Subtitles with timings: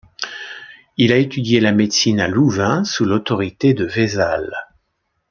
[0.97, 4.51] Il a étudié la médecine à Louvain, sous l'autorité de Vésale.